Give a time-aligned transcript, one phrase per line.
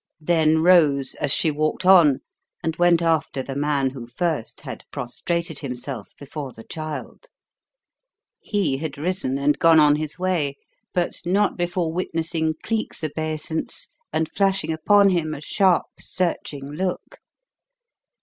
[0.19, 2.21] Then rose, as she walked on,
[2.63, 7.27] and went after the man who first had prostrated himself before the child.
[8.39, 10.57] He had risen and gone on his way,
[10.91, 17.19] but not before witnessing Cleek's obeisance, and flashing upon him a sharp, searching look.